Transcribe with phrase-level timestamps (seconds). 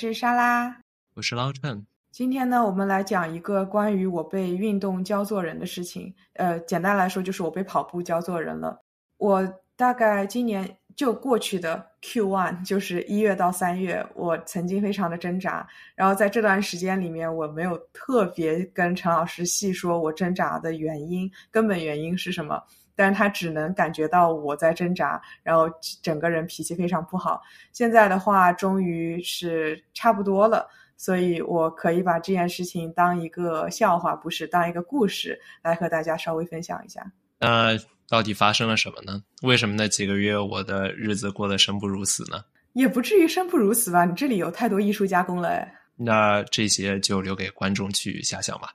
[0.00, 0.74] 是莎拉，
[1.12, 1.86] 我是老陈。
[2.10, 6.14] 今天呢，我们来讲一个关于我被运动教做人的事情。
[6.36, 8.80] 呃，简单来说，就是我被跑步教做人了。
[9.18, 15.68] 我大概今年就过去的 Q one， 就是一月到三月，我曾经非常的挣扎。
[15.94, 22.58] 然后在这段时间里面，我没有特别跟陈老师细说我挣扎的原因，根本原因是什么。
[23.00, 25.66] 但是他只能感觉到我在挣扎，然后
[26.02, 27.40] 整个人脾气非常不好。
[27.72, 37.10] 现在的话，终于是差不多了，所以我可以把这件事情当一个笑话，不是当一个故事来和大家稍微分享一下。
[37.38, 37.70] 那
[38.06, 39.22] 到底发生了什么呢？
[39.40, 42.44] 为什么那几个月我的日子过得生不如死呢？
[42.74, 44.04] 也不至于生不如死吧？
[44.04, 45.74] 你这里有太多艺术加工了哎。
[45.96, 48.68] 那这些就留给观众去遐想吧。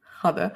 [0.00, 0.50] 好的。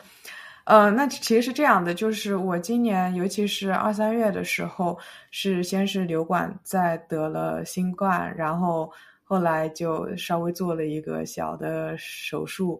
[0.69, 4.98] 呃，那其实是这样的，就是我今年，尤其是二三月的时候，
[5.30, 8.92] 是先是流感，再得了新冠，然后
[9.24, 12.78] 后来就稍微做了一个小的手术，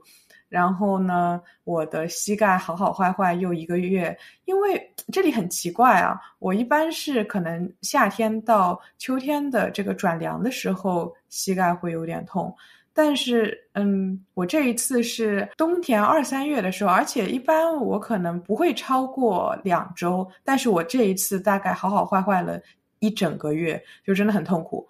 [0.51, 12.55] 然后呢，我的膝盖好好坏坏又一个月，因为这里很奇怪啊，我一般是可能夏天到秋天的这个转凉的时候，膝盖会有点痛。
[13.01, 22.61] 但是，嗯，我这一次是冬天二三月的时候，而且一般我可能不会超过两周，但是我这一次大概好好坏坏了
[22.99, 24.85] 一整个月，就真的很痛苦，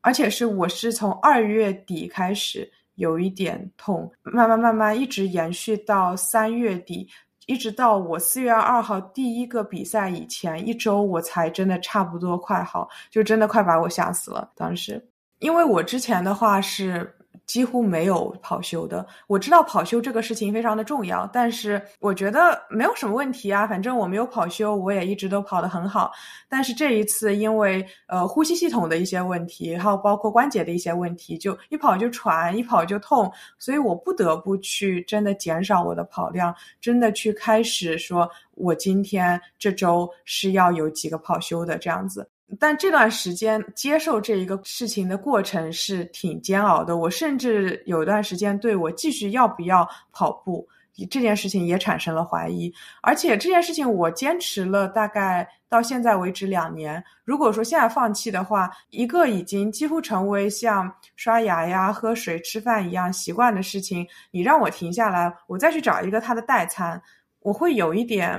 [0.00, 7.06] 而且是我是从二月底开始有一点痛，慢慢慢慢一直延续到三月底，
[7.44, 14.50] 一直到我四月二号第一个比赛以前一周，我才真的差不多快好，就真的快把我吓死了。
[14.56, 15.06] 当时，
[15.40, 17.14] 因为我之前的话是。
[17.46, 19.06] 几乎没有跑休的。
[19.26, 23.66] 我知道跑休这个事情非常的重要，但是我觉得没有什么问题啊。
[23.66, 26.12] 反正我没有跑休，我也一直都跑得很好。
[26.48, 42.28] 但是这一次，因为呃呼吸系统的一些问题，还有包括关节的一些问题，就一跑就喘，一跑就痛，所以我不得不去真的减少我的跑量，真的去开始说，我今天这周是要有几个跑休的这样子。
[42.60, 50.66] 但这段时间接受这一个事情的过程是挺煎熬的，我甚至有一段时间对我继续要不要跑步
[51.10, 52.72] 这件事情也产生了怀疑。
[53.02, 67.02] 而且这件事情我坚持了大概到现在为止两年，如果说现在放弃的话，一个已经几乎成为像刷牙呀、喝水、吃饭一样习惯的事情，你让我停下来，我再去找一个它的代餐，
[67.40, 68.38] 我会有一点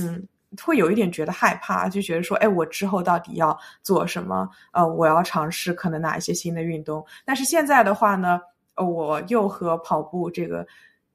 [0.00, 0.26] 嗯。
[0.60, 4.48] 会有一点觉得害怕，就觉得说，哎，我之后到底要做什么？
[4.72, 7.04] 呃，我要尝试可能哪一些新的运动？
[7.24, 8.40] 但是现在的话呢，
[8.74, 10.66] 呃，我又和跑步这个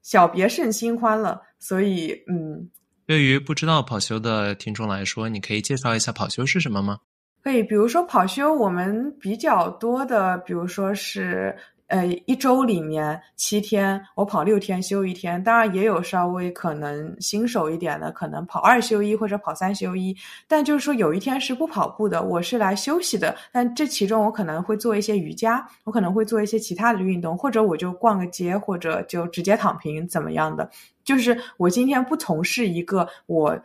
[0.02, 2.68] 小别胜新欢了，所以，嗯，
[3.06, 6.98] 对于不知道跑修的听众来说，你可以介绍一下跑修是什么吗？
[7.42, 11.56] 可以，比如说跑修，我们比较多的，比如说是。
[11.88, 20.14] 呃，一周里面七天，我跑六天休一天，当然也有稍微可能新手一点的，可能跑二休一或者跑三休一。
[20.46, 23.34] 但就是说有一天是不跑步的，我是来休息的。
[23.50, 30.70] 但这其中我可能会做一些瑜伽，我可能会做一些其他的运动，或者我就逛个街，或者就直接躺平怎么样的。
[31.02, 33.58] 就是我今天不从事一个我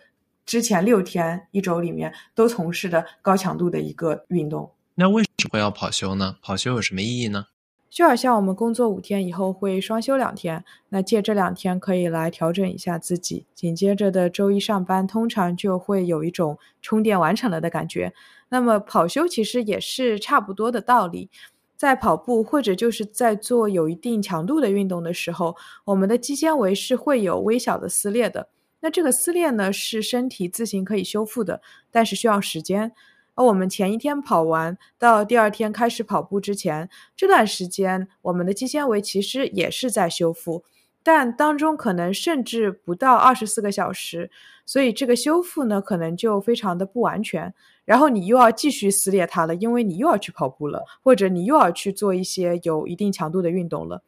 [0.46, 4.72] 之前六天一周里面都从事的高强度的一个运动。
[4.96, 6.38] 那为什么要跑休呢？
[6.42, 7.48] 跑休有什么意义呢？
[7.94, 18.12] 就好像我们工作五天以后会双休两天，那借这两天可以来调整一下自己，紧接着的周一上班，通常就会有一种充电完成了的感觉。
[18.50, 21.30] 那么跑休其实也是差不多的道理，
[21.78, 25.56] 在跑步或者就是在做有一定强度的运动的时候，
[25.86, 28.50] 我们的肌纤维是会有微小的撕裂的。
[28.80, 31.62] 那这个撕裂呢，是身体自行可以修复的，
[31.92, 32.92] 但是需要时间。
[33.36, 40.64] 而我们前一天跑完到第二天开始跑步之前，这段时间我们的肌纤维其实也是在修复，
[41.02, 44.30] 但当中可能甚至不到二十四个小时，
[44.66, 47.54] 所以这个修复呢可能就非常的不完全。
[47.86, 54.02] 然后你又要继续撕裂它了，因为你又要去跑步了，或者你又要去做一些有一定强度的运动了。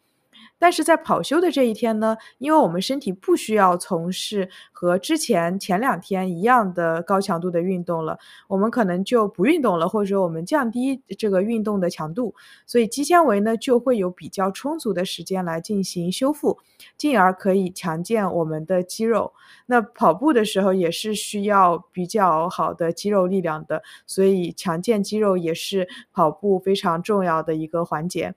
[0.66, 8.18] 但是在跑休的这一天呢，因为我们身体不需要从事和之前前两天一样的高强度的运动了，
[8.48, 12.34] 我们可能就不运动了，或者我们降低这个运动的强度，
[12.66, 16.58] 所以肌纤维呢就会有比较充足的时间来进行修复，
[16.98, 19.34] 进而可以强健我们的肌肉。
[19.68, 28.34] 那跑步的时候也是需要比较好的肌肉力量的，所以强健肌肉也是跑步非常重要的一个环节。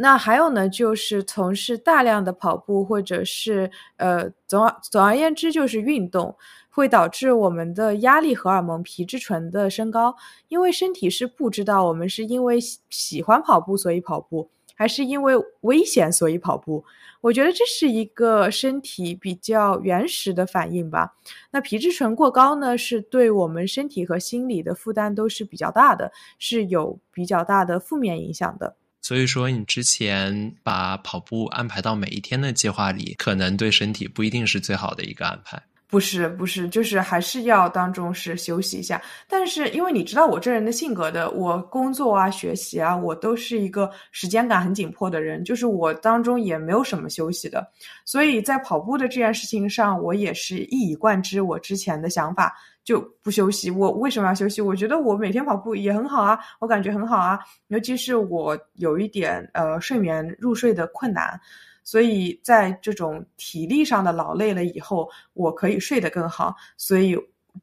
[0.00, 6.34] 那还有呢，就是从事大量的跑步，或者是呃，总而总而言之就是运动，
[6.70, 10.16] 会导致我们的压力荷尔蒙皮质醇的升高。
[10.48, 16.82] 因为身体是不知道我们是因为喜喜欢跑步所以跑步，还是因为危险所以跑步。
[17.20, 21.14] 我觉得这是一个身体比较原始的反应吧。
[21.50, 28.76] 那皮质醇过高呢，是对我们身体和心理的负担都是比较大的，是有比较大的负面影响的。
[29.02, 35.62] 所以说，你之前把跑步安排到每一天的计划里，可能对身体不一定是最好的一个安排。
[35.90, 39.02] 不是，不是，就是还是要当中是休息一下。
[39.28, 47.68] 但是因为你知道我这人的性格的，我工作啊、学习啊，我都是一个时间感很紧迫的人，就是我当中也没有什么休息的。
[48.04, 52.56] 所以在跑步的这件事情上，我也是一以贯之我之前的想法。
[52.82, 54.60] 就不休息，我为什么要休息？
[54.60, 57.38] 我觉得我每天跑步也很好啊，我感觉很好啊。
[57.68, 61.38] 尤其是我有一点呃睡眠入睡的困难，
[61.82, 66.54] 所以在这种体力上的劳累了以后，我可以睡得更好。
[66.76, 67.16] 所以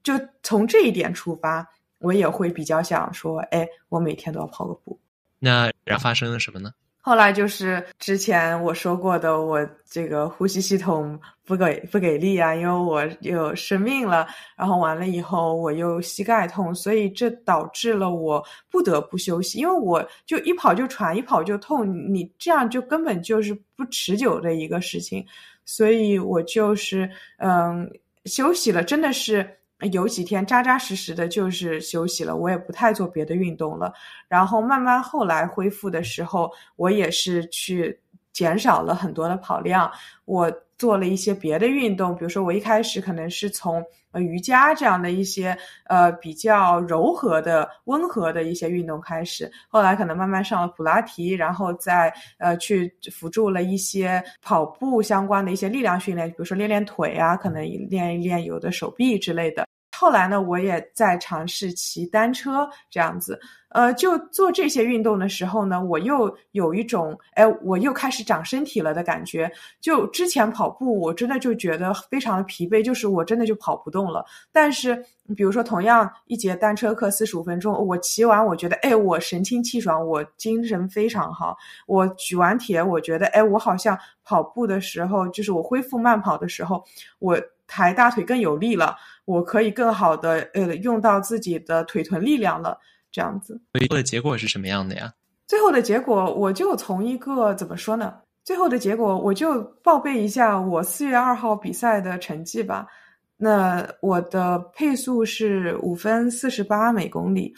[0.04, 1.68] 就从这一点出发，
[2.00, 5.00] 我也会比较想说，哎，我每天都要跑个步。
[5.40, 6.72] 那然后发生了什么呢？
[7.08, 14.28] 后来就是之前我说过的，我这个呼吸系统不给不给力啊，因为我又生病了，
[14.58, 25.26] 然后完了以后我又膝盖痛，所以这导致了我不得不休息，因为我就一跑就喘，一跑就痛，你这样就根本就是不持久的一个事情，
[25.64, 27.90] 所以我就是嗯
[28.26, 29.50] 休息了，真的是。
[29.92, 33.94] 有几天扎扎实实的，就是休息了，我也不太做别的运动了。
[34.28, 38.00] 然后慢慢后来恢复的时候，我也是去
[38.38, 39.92] 减少了很多的跑量。
[40.26, 45.58] 我做了一些别的运动，比如说我一开始可能是从呃瑜伽这样的一些
[45.88, 59.66] 呃比较柔和的、温和的一些运动开始，后来可能慢慢上了普拉提，然后再呃去辅助了一些跑步相关的一些力量训练，比如说练练腿啊，可能练一练有的手臂之类的。
[60.00, 63.40] 后来呢，我也在尝试骑单车这样子，
[63.70, 69.52] 呃，就做这些运动的时候呢，我又有一种，哎，我又开始长身体了的感觉。
[69.82, 74.24] 就之前跑步，我真的就觉得非常的疲惫，就是我真的就跑不动了。
[74.52, 74.96] 但是，
[75.36, 81.58] 比如说同样一节单车课四十五分钟，我骑完，我觉得，哎，我神清气爽，我精神非常好。
[81.88, 86.84] 我举完铁，我觉得，哎，我好像跑步的时候，就是我恢复慢跑的时候，
[87.18, 87.36] 我。
[87.68, 92.80] 抬大腿更有力了，我可以更好的呃用到自己的腿臀力量了，
[93.12, 93.62] 这样子。
[93.74, 95.14] 最后的结果是什么样的呀？
[95.48, 98.14] 最后的结果，我就从一个怎么说呢？
[98.44, 102.88] 最后的结果，我就报备一下我四月二号比赛的成绩吧。
[103.36, 107.54] 那我的配速是五分四十八每公里。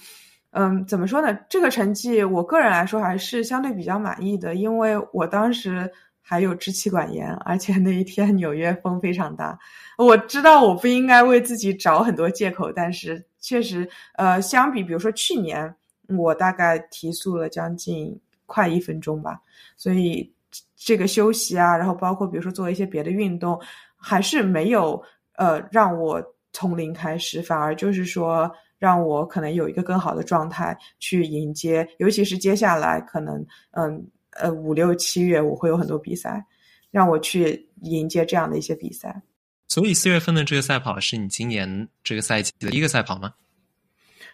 [0.52, 1.38] 嗯，怎么说呢？
[1.48, 5.90] 这个成绩我个人来说还是相对比较满意的，因为我当时。
[6.30, 9.58] 还有支气管炎，而且那一天纽约风非常大。
[9.98, 15.76] 我知道我不应该为自己找很多借口，但是确实，呃，相比比如说去年，
[16.20, 19.42] 我大概提速了将近快一分钟吧。
[19.76, 20.32] 所以
[20.76, 23.60] 这个休息啊，然后包括比如说做一些别的运动，
[23.98, 25.02] 还是没有
[25.36, 34.06] 呃让我从零开始，反而就是说让我可能有一个更好的状态去迎接，尤其是接下来可能嗯。
[34.40, 36.46] 呃，五六七月我会有很多比赛，
[36.92, 39.22] 让我去迎接这样的一些比赛。
[39.68, 43.34] 所以四月份的这个赛跑是你今年这个赛季的一个赛跑吗？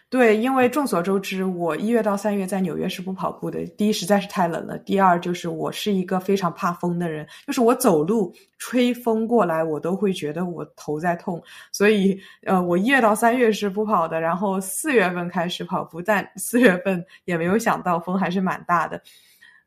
[0.08, 3.66] 对，因为众所周知，我一月到三月在纽约是不跑步的。
[3.76, 11.42] 第一，实在是太冷了；第二，就是我是一个非常怕风的人，就是我走路吹风过来，我都会觉得我头在痛。
[11.72, 19.02] 所以，呃，我一月到三月是不跑的，然后四月份开始跑步，但四月份也没有想到风还是蛮大的。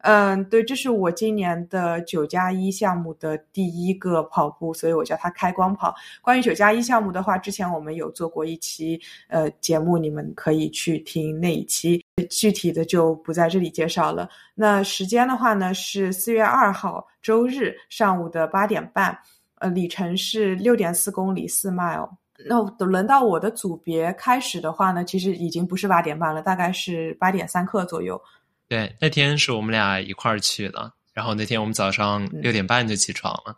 [0.01, 5.93] 嗯，对，这是我今年的九加一项目的第一个跑步，所以我叫它开光跑。
[6.21, 14.29] 关于九加一项目的话，之前我们有做过一期呃节目，你们可以去听那一期，具体的就不在这里介绍了。
[14.55, 19.17] 那时间的话呢，是四月二号周日上午的八点半，
[19.55, 22.09] 呃，里程是六点四公里四 mile。
[22.47, 28.19] 那轮到我的组别开始的话呢，其实已经不是八点半了，大概是八点三刻左右。
[28.69, 33.57] 对，那天是我们俩一块儿去的，然后那天我们早上六点半就起床了。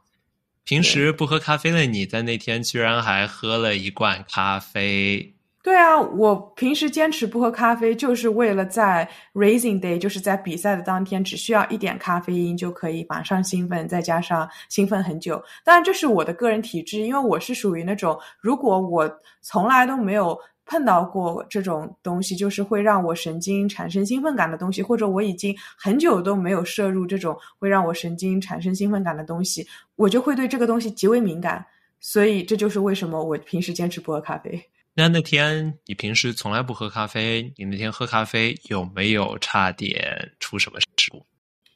[0.63, 5.36] 平时不喝咖啡的你在那天居然还喝了一罐咖啡。
[5.62, 15.44] 对啊，我平时坚持不喝咖啡，就是为了在 Racing Day，就是在比赛的当天，只需要一点咖啡因就可以马上兴奋，再加上兴奋很久。
[15.65, 20.39] 当然，这是我的个人体质，因为我是属于那种如果我从来都没有。
[20.72, 31.66] 碰到过这种东西，就是会让我神经产生兴奋感的东西，或者我已经很久都没有摄入这种会让我神经产生兴奋感的东西，我就会对这个东西极为敏感。
[32.00, 34.63] 所以这就是为什么我平时坚持不喝咖啡。
[34.94, 41.25] 那那天你平时从来不喝咖啡，你那天喝咖啡有没有差点出什么事故？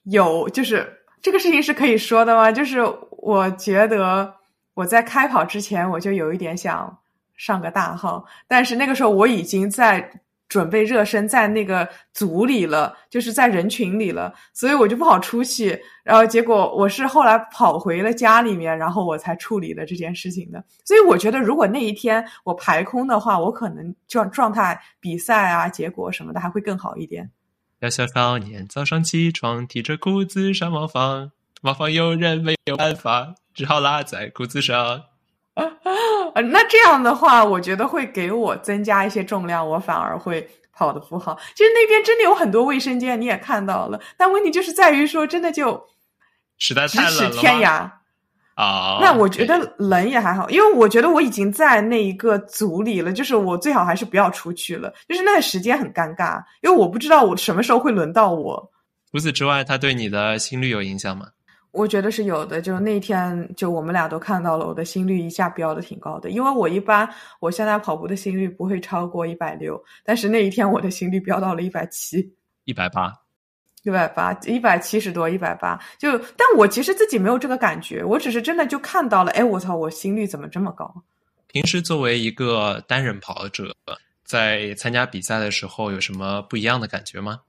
[0.06, 0.88] 有，就是
[1.22, 2.50] 这个事情是可以说的吗？
[2.50, 2.80] 就是
[3.12, 4.34] 我觉得
[4.74, 6.98] 我在开跑之前我就有一点想
[7.38, 10.22] 上个大号，但是那个时候我已经在。
[10.48, 15.78] 准备热身在那个组里了，就是在人群里了，所以我就不好出去。
[16.04, 20.64] 然后结果我是后来跑回了家里面，然后我才处理了这件事情的。
[20.86, 27.32] 所以我觉得，如果那一天我排空的话，我可能状状态、比赛啊、结果什么的还会更好一点。
[27.82, 31.32] 小小少年早上起床，提着裤子上茅房，
[31.64, 35.15] 茅房有人没有办法，只好拉在裤子上。
[36.52, 41.38] 那这样的话，我觉得会给我增加一些重量，我反而会跑得不好。
[41.56, 45.82] 其实那边真的有很多卫生间，你也看到了，但问题就是在于说，真的就
[46.58, 47.90] 实在太冷了天涯
[48.56, 49.00] 啊！
[49.02, 58.72] 那我觉得冷也还好，因为我觉得我已经在那一个组里了，就是我最好还是不要出去了，就是那个时间很尴尬，因为我不知道我什么时候会轮到我。
[59.12, 61.28] 除此之外，他对你的心率有影响吗？
[61.76, 66.30] 我觉得是有的，就那天就我们俩都看到了，我的心率一下飙的挺高的。
[66.30, 67.08] 因为我一般
[67.40, 73.14] 我现在跑步的心率不会超过一百六，但是那一天我的心率飙到了一百七、一百八、
[73.84, 75.78] 一百八、一百七十多、一百八。
[76.00, 81.04] 就但我其实自己没有这个感觉，我只是真的就看到了，哎，我操，我心率怎么这么高？
[81.48, 83.76] 平时作为一个单人跑者，
[84.24, 87.42] 在参加比赛的时候有什么不一样的感觉吗？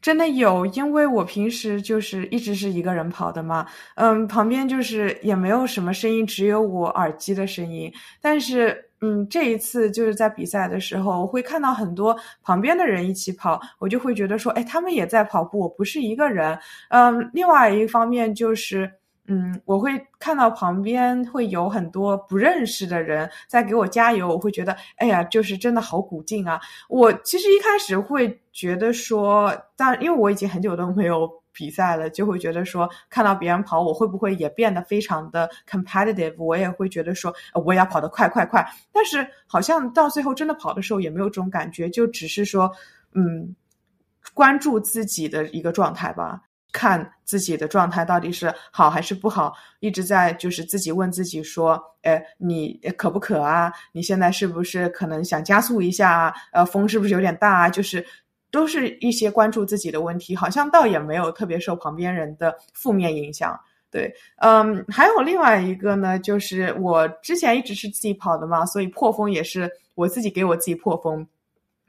[0.00, 7.92] 真的有，因为我平时就是一直是一个人跑的嘛，嗯，旁边就是也没有什么声音，只有我耳机的声音。
[8.20, 16.58] 但是，嗯，这一次就是在比赛的时候，我会看到很多旁边的人一起跑，我就会觉得说，哎，他们也在跑步，我不是一个人。
[16.90, 18.97] 嗯，另外一方面就是。
[19.30, 26.58] 嗯，我会看到旁边会有很多不认识的人在给我加油，我会觉得，哎呀，就是真的好鼓劲啊！
[26.88, 36.34] 我其实一开始会觉得说，但因为我已经很久都没有比赛了，就会觉得说，看到别人跑，我会不会也变得非常的 competitive？
[36.38, 38.66] 我也会觉得说，我也要跑得快快快。
[38.90, 42.72] 但是好像到最后真的跑的时候，也没有这种感觉，就只是说，
[43.12, 43.54] 嗯，
[44.32, 46.40] 关注自己的一个状态吧。
[46.78, 53.72] 看自己的状态到底是好还是不好，一直在就是自己问自己说：“哎，你渴不渴啊？
[53.90, 56.34] 你现在是不是可能想加速一下啊？
[56.52, 58.06] 呃，风是不是有点大啊？”就是
[58.52, 63.58] 都是一些关注自己的问题，好像倒也没有特别受旁边人的负面影响。
[63.90, 71.26] 对，嗯，还有另外一个呢，就是我之前一直是自己跑的嘛，所以破风也是我自己给我自己破风。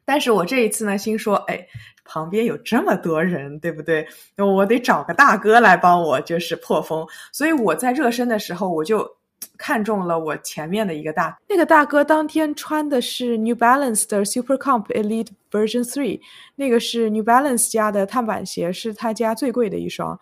[0.10, 1.63] 但是我这一次呢，心说，哎，
[2.04, 4.08] 旁边有这么多人，对不对？
[4.38, 7.06] 我得找个大哥来帮我，就是破风。
[7.32, 9.08] 所以我在热身的时候，我就
[9.56, 16.20] 看中了我前面的一个大那个大哥，当天穿的是 New Balance 的 Super Comp Elite Version Three，
[16.56, 20.20] 那个是 New Balance 家的碳板鞋，是他家最贵的一双。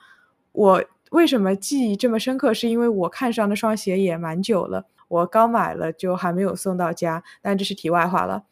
[0.52, 2.54] 我为什么记忆这么深刻？
[2.54, 7.24] 是因为我看上那双鞋也蛮久了，我刚买了就还没有送到家。
[7.42, 8.44] 但这是题外话了。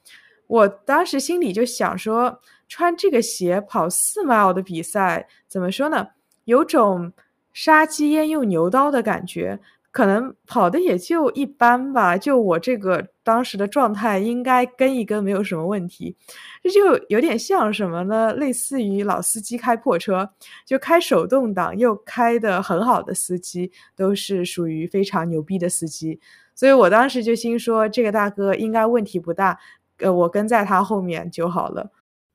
[0.48, 6.08] 我当时心里就想说，穿这个鞋跑四 mile 的比赛，怎么说呢？
[6.46, 7.12] 有种
[7.54, 9.60] 杀鸡焉用牛刀的感觉。
[9.92, 16.14] 可能跑的也就一般吧，就我这个当时的状态，应该跟一跟没有什么问题。
[16.62, 18.34] 这就有点像什么呢？
[18.34, 20.30] 类似于老司机开破车，
[20.66, 26.20] 就开手动挡又开的很好的司机，都是属于非常牛逼的司机。
[26.54, 29.58] 所以我当时就心说，这个大哥应该问题不大。
[30.00, 31.90] 呃，我跟在他后面就好了，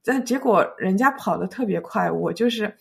[0.04, 2.74] 但结果人家跑得特别快，我就是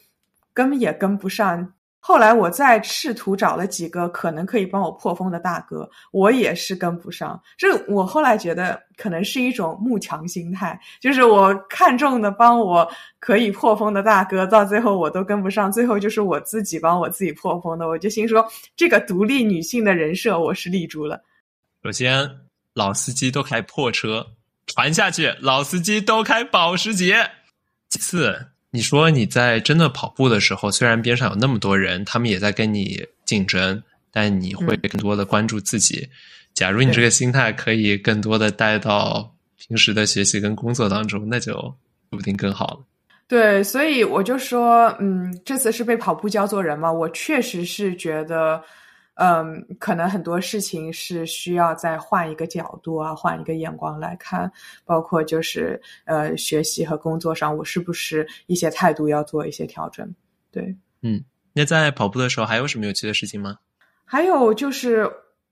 [0.54, 1.74] 跟也跟不上。
[2.02, 7.38] 后来我再试图找了几个可能可以帮我破风的大哥，我也是跟不上。
[7.58, 17.86] 这我后来觉得可能是一种慕强心态，就是我看中的帮我可以破风的大哥，到最后我都跟不上，最后就是我自己帮我自己破风的。
[17.86, 21.22] 我就心说，这个独立女性的人设我是立住了。
[21.84, 22.30] 首先，
[22.76, 24.26] 老司机都开破车。
[24.70, 27.32] 传下去，老司机都开保时捷。
[27.90, 36.08] 其次，你说你在真的跑步的时候，虽然边上有那么多人，他们也在跟你竞争，但你会更多的关注自己。
[36.54, 41.76] 假如你这个心态可以更多的带到平时的学习跟工作当中，那就说
[42.12, 42.80] 不定更好了。
[43.28, 48.64] 对，所以我就说，嗯，这次是被跑步教做人嘛，我确实是觉得。
[49.22, 54.50] 嗯，可能很多事情是需要再换一个角度啊，换一个眼光来看，
[54.86, 60.10] 包括就是呃，学习和工作上，我是不是一些态度要做一些调整？
[60.52, 61.22] 对，嗯，
[61.52, 63.58] 那在跑步的时候还有什么有趣的事情吗？
[64.06, 65.06] 还有就是，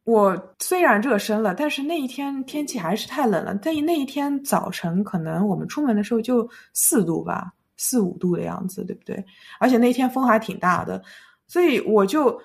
[0.05, 3.53] 我虽然热身了，但是那一天天气还是太冷了。
[3.61, 9.21] 但那一天早晨，可能我们出门的时候就四度吧，四五度的样子，对不对？
[9.59, 11.03] 而且那天风还挺大的，
[11.49, 12.41] 所以我就。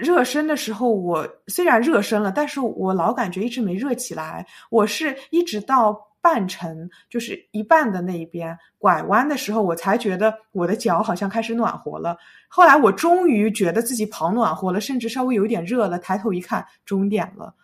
[0.00, 4.46] 热身的时候，我虽然热身了，但是我老感觉一直没热起来。
[4.70, 12.16] 我是一直到半程，就是一半的那一边拐弯的时候，我才觉得我的脚好像开始暖和了。
[12.48, 15.98] 后来我终于觉得自己跑暖和了，甚至稍微有点热了。
[15.98, 17.54] 抬头一看，终点了。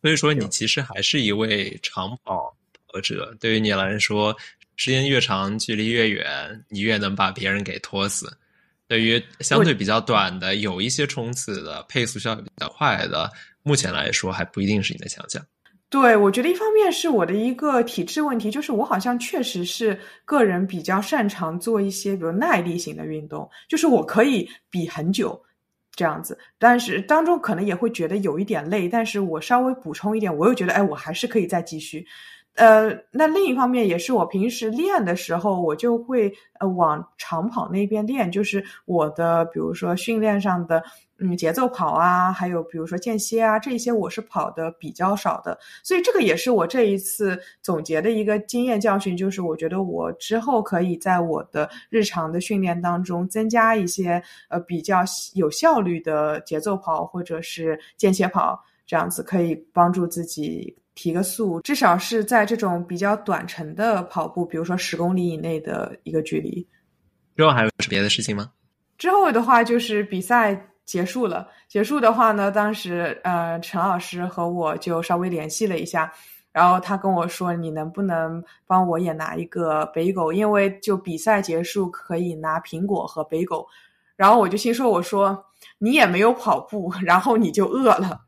[0.00, 2.52] 所以说，你其实还是一位长跑
[2.88, 3.34] 跑者。
[3.38, 4.36] 对于你来说，
[4.76, 6.26] 时间越长，距离越远，
[6.68, 8.36] 你越能把别人给拖死。
[8.92, 13.30] 对于相对比较短的、有一些冲刺的、配速效率比较快的，
[13.62, 15.42] 目前来说还不一定是你的强项。
[15.88, 25.42] 对，我觉得一方面是我的一个体质问题，就是我好像确实是个人比较擅长做一些比如耐力型的运动，就是我可以比很久
[25.96, 32.06] 这样子，但是当中可能也会觉得有一点累，但是我稍微补充一点，我又觉得哎，我还是可以再继续。
[32.54, 36.30] 呃，那另一方面也是我平时练的时候，我就会
[36.60, 40.82] 呃往长跑那边练，就是我的比如说训练上的
[41.18, 54.98] 嗯节奏跑啊，还有比如说间歇啊，这些我是跑的比较少的，所以这个也是我这一次总结的一个经验教训，就是我觉得我之后可以在我的日常的训练当中增加一些呃比较
[55.32, 60.76] 有效率的节奏跑或者是间歇跑，这样子可以帮助自己。
[60.94, 66.66] 提个速，至少是在这种比较短程的跑步，比如说十公里以内的一个距离。
[67.36, 68.50] 之后还有别的事情吗？
[68.98, 71.48] 之后的话就是比赛结束了。
[71.68, 76.12] 结束的话呢，当时呃陈老师和我就稍微联系了一下，
[76.52, 80.30] 然后他跟我说：“你能不能帮我也拿一个北狗？
[80.30, 83.66] 因为就比赛结束可以拿苹果和北狗。”
[84.14, 85.42] 然后我就心说：“我说
[85.78, 88.20] 你也没有跑步，然后你就饿了。”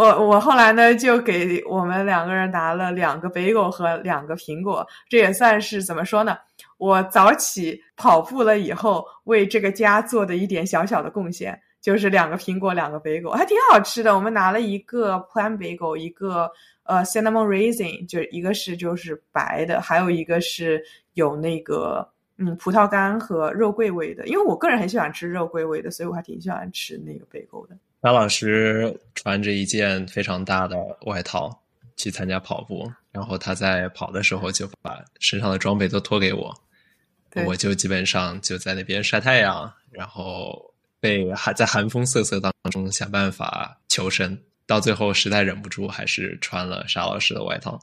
[0.00, 6.38] 我我后来呢，就给我们两个人拿了两个贝果和两个苹果，这也算是怎么说呢？
[6.78, 14.14] 我早起跑步了以后，为这个家做的一点小小的贡献，就是两个苹果，两个贝果，还挺好吃的。
[14.14, 16.50] 我们拿了一个 Plan 贝果，一个
[16.84, 20.82] 呃 Cinnamon Raisin，就一个是就是白的，还有一个是
[21.12, 22.08] 有那个
[22.38, 24.26] 嗯葡萄干和肉桂味的。
[24.26, 27.76] 因为我个人很喜欢吃肉桂味的，所以我还挺喜欢吃那个贝果的。
[28.02, 31.62] 张老师穿着一件非常大的外套
[31.96, 36.54] 去参加跑步，然后他在跑的时候就把身上的装备都脱给我，
[37.46, 47.78] 我就基本上就在那边晒太阳，然后被还在寒风瑟瑟当中想办法求生，到最后实在忍不住，还是穿了沙老师的外套，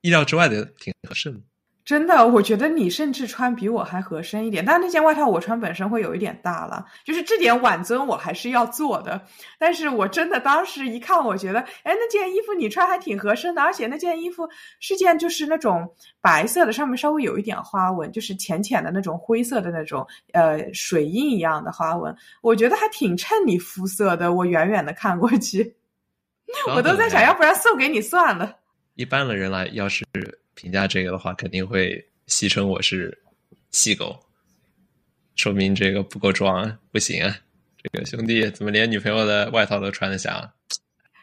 [0.00, 1.38] 意料之外的挺合适的。
[1.86, 9.22] 真的，我觉得你甚至穿比我还合身一点，但是那件外套我穿本身会有一点大了，就是这点挽尊我还是要做的。
[9.56, 14.48] 但是我真的当时一看，我觉得，哎，那件衣服你穿还挺合身的，而且那件衣服
[14.80, 15.88] 是件就是那种
[16.20, 24.34] 白色的，上面稍微有一点花纹，就是浅浅的那种灰色的那种呃水印一样的花纹，我觉得还挺衬你肤色的。
[24.34, 25.76] 我远远的看过去，
[26.74, 28.56] 我都在想要不然送给你算了。
[28.96, 30.04] 一般的人来，要是。
[30.56, 33.16] 评价这个的话，肯定会戏称我是
[33.70, 34.18] 细狗，
[35.36, 37.38] 说明这个不够壮，不行啊！
[37.80, 40.52] 这个兄弟怎么连女朋友的外套都穿得下？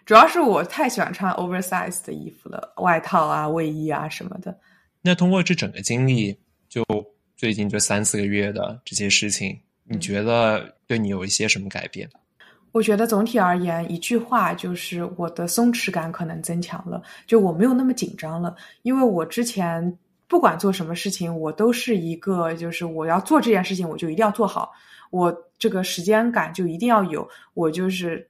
[0.05, 4.57] 主要是我太喜欢穿 oversize 的衣服了，外套啊、卫衣啊什么的。
[5.01, 6.37] 那通过这整个经历，
[6.69, 6.85] 就
[7.35, 12.09] 最近这三四个月的这些事情，你觉得对你有一些什么改变？
[12.73, 18.55] 我觉得总体而言，一句话就是我的松弛感可能增强了，就我没有那么紧张了。
[18.81, 19.95] 因为我之前
[20.27, 24.71] 不管做什么事情，我都是一个就是我要做这件事情，我就一定要做好，
[25.11, 28.27] 我这个时间感就一定要有，我就是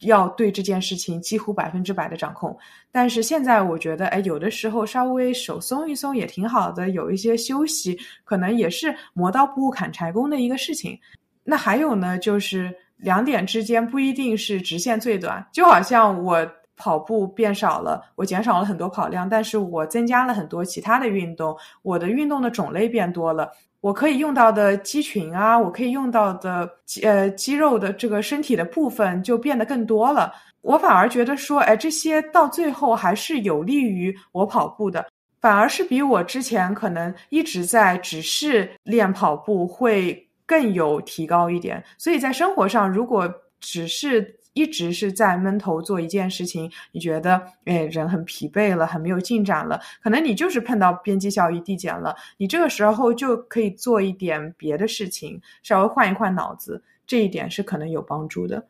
[0.00, 2.54] 要对这件事情几乎百分之百的掌控。
[2.92, 11.00] 但是现在我觉得，哎，有的时候稍微手松一松也挺好的，有一些休息，可能也是磨刀不误砍柴工的一个事情。
[11.42, 12.76] 那还有呢，就是。
[12.96, 26.68] 两点之间不一定是直线最短，就好像我跑步变少了，我减少了很多跑量，但是我增加了很多其他的运动，我的运动的种类变多了，我可以用到的肌群啊，我可以用到的
[27.02, 30.32] 呃肌肉的这个身体的部分就变得更多了。
[30.60, 35.06] 我反而觉得说，哎，这些到最后还是有利于我跑步的，
[35.40, 40.25] 反而是比我之前可能一直在只是练跑步会。
[40.46, 43.28] 更有提高一点，所以在生活上，如果
[43.58, 58.66] 只是一直是在闷头做一件事情，你觉得哎人很疲惫了，很没有进展了，可能你就是碰到边际效益递减了，你这个时候就可以做一点别的事情，稍微换一换脑子，这一点是可能有帮助的。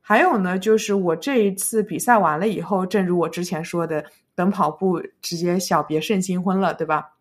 [0.00, 7.13] 还有呢，就是我这一次比赛完了以后，正如我之前说的，等跑步直接小别胜新婚了，对吧？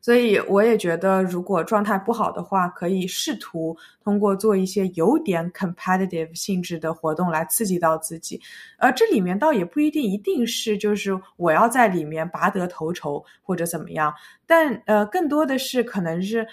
[0.00, 8.40] 所以我也觉得，如果状态不好的话，可以试图通过做一些有点 competitive 性质的活动来刺激到自己。
[8.78, 14.12] 呃，这里面倒也不一定一定是就是我要在里面拔得头筹或者怎么样，
[14.46, 16.46] 但呃，更多的是可能是。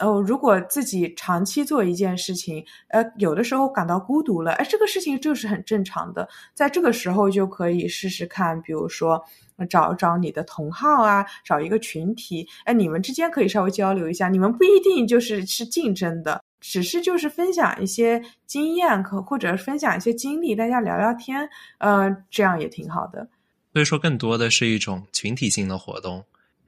[0.00, 9.22] 哦，如果自己长期做一件事情，呃，有的时候感到孤独了，哎，这个事情就是很正常的，在这个时候就可以试试看，比如说
[9.68, 21.46] 找找你的同好啊，找一个群体，哎，你们之间可以稍微交流一下，你们不一定就是是竞争的，只是就是分享一些经验，可或者分享一些经历，大家聊聊天，
[21.78, 23.28] 呃，这样也挺好的。
[23.74, 26.24] 所以说，更多的是一种群体性的活动，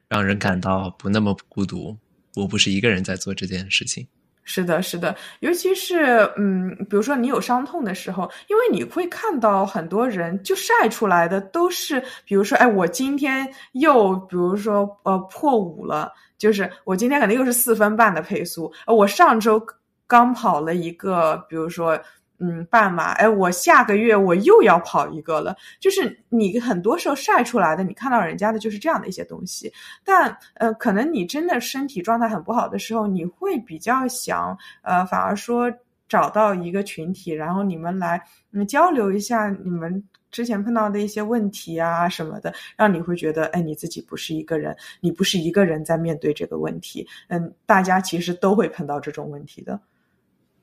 [0.09, 1.97] 让人感到不那么孤独。
[2.35, 4.07] 我不是一个人在做这件事情，
[4.45, 19.65] 是的，是的，尤其是嗯，比如说你有伤痛的时候，因为你会看到很多人就晒出来的都是，比如说，哎，我今天又比如说呃破五了，就是我今天可能又是四分半的配速，呃我上周
[20.07, 22.01] 刚跑了一个，比如说。
[22.45, 25.57] 嗯，半马，哎，我下个月我又要跑一个了。
[25.79, 29.73] 就是你很多时候晒出来的，你看到人家的就是这样的一些东西。
[30.05, 35.73] 但呃，可能你真的身体状态很不好的时候，你会比较想呃，反而说
[36.09, 40.03] 找到一个群体，然后你们来嗯交流一下你们
[40.33, 47.07] 之前碰到的一些问题啊什么的，让你会觉得哎，你自己不是一个人，你不是一个人在面对这个问题。
[47.29, 49.81] 嗯，大家其实都会碰到这种问题的。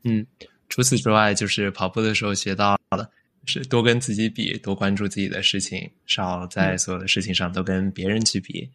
[0.03, 0.27] 嗯。
[0.69, 3.09] 除此之外，就是跑步的时候学到的，
[3.45, 8.69] 是多跟自己比，多关注自己的事情，少在所有的事情上都跟别人去比。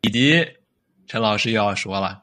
[0.00, 0.44] 以及
[1.06, 2.22] 陈老师又要说了，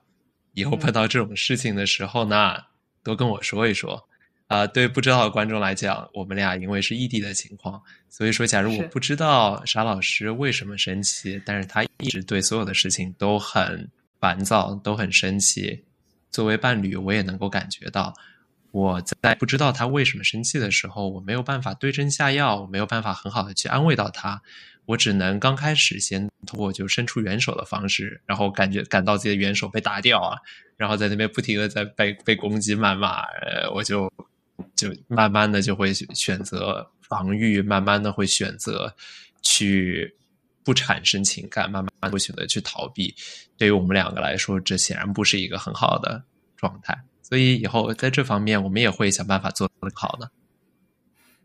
[0.53, 2.57] 以后碰到这种事情的时候呢，
[3.03, 4.03] 多跟我说一说。
[4.47, 15.83] 啊，对不知道的观众来讲，我们俩因为是异地的情况，所以说，假如我不知道沙老师为什么生气，但是他一直对所有的事情都很烦躁，都很生气。
[16.29, 18.13] 作为伴侣，我也能够感觉到。
[18.73, 24.41] 我在不知道他为什么生气的时候，我没有办法对症下药，我没有办法很好的去安慰到他，
[24.85, 30.39] 我只能刚开始先通过就伸出援手的方式，然后感觉感到自己的援手被打掉啊，
[30.75, 34.11] 然后在那边不停的在被被攻击谩骂，呃，我就
[34.75, 38.91] 就慢慢的就会选择防御，慢慢的会选择
[39.43, 40.11] 去
[40.63, 43.13] 不产生情感，慢慢会选择去逃避。
[43.55, 46.23] 对于我们两个来说，这显然不是一个很好的
[46.57, 46.99] 状态。
[47.23, 50.29] 所以以后在这方面，我们也会想办法做得好的。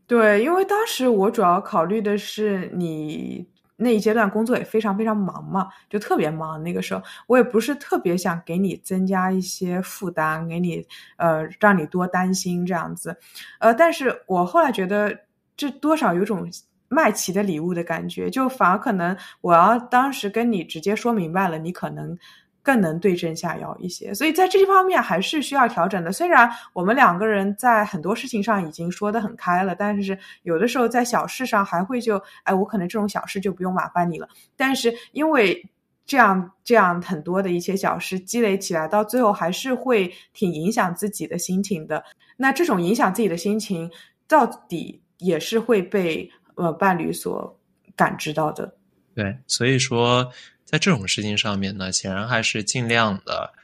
[0.06, 6.60] 对，因为当时我主要考虑的是你那一阶段工作也非常非常忙嘛，就特别忙。
[6.62, 10.84] 那个时候我也不是特别想给你增加一些负担，给你
[11.16, 13.16] 呃让你多担心这样子。
[13.60, 15.16] 呃，但是我后来觉得
[15.56, 16.50] 这多少有种
[16.88, 22.18] 卖旗的礼物的感觉，就反而可能我要当时跟你直接说明白了，你可能。
[22.68, 26.12] 更能对症下药一些，所以在这方面还是需要调整的。
[26.12, 34.28] 虽然我们两个人在很多事情上已经说得很开了，但是有的时候在小事上还会就，哎，我可能这种小事就不用麻烦你了。
[34.54, 35.66] 但是因为
[36.04, 42.04] 这样这样很多的一些小事积累起来，到最后还是会挺影响自己的心情的。
[42.36, 43.90] 那这种影响自己的心情，
[44.26, 47.58] 到底也是会被呃伴侣所
[47.96, 48.70] 感知到的。
[49.14, 50.30] 对，所以说。
[50.68, 53.54] 在这种事情上面呢，显然还是尽量的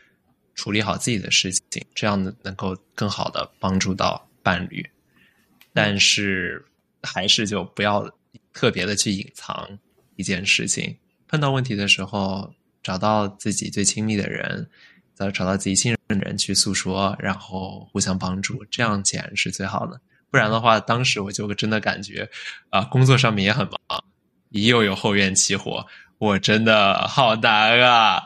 [0.54, 4.82] 处理好自己的事情，这样的能够更好的帮助到伴侣。
[5.74, 6.64] 但是
[7.02, 8.10] 还是就不要
[8.54, 9.78] 特别的去隐藏
[10.16, 10.96] 一件事情。
[11.28, 14.66] 碰到问题的时候，找到自己最亲密的人，
[15.12, 20.00] 再找到自己信任的人去诉说，然后互相帮助，这样显然是最好的。
[20.30, 22.30] 不然的话，当时我就真的感觉
[22.70, 24.02] 啊，工作上面也很忙，
[24.48, 25.86] 又有后院起火。
[26.18, 28.22] 我真的好难啊！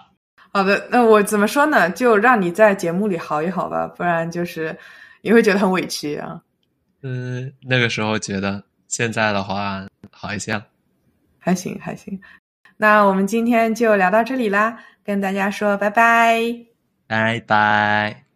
[0.53, 1.91] 好的，那我怎么说呢？
[1.91, 4.77] 就让你在节目里好一好吧，不然就是
[5.21, 6.41] 你会觉得很委屈啊。
[7.03, 10.67] 嗯，那个时候觉得，现在的话好一些了，
[11.39, 12.19] 还行还行。
[12.77, 16.41] 那我们今天就聊到这里啦，跟大家说拜拜，
[17.07, 18.28] 拜拜。